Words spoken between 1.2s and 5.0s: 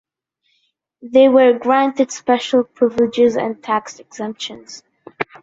were granted special privileges and tax exemptions.